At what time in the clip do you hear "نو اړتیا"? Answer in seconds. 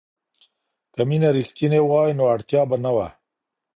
2.17-2.61